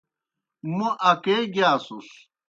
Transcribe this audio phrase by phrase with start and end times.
[0.75, 2.07] موْ اکے گِیاسُس۔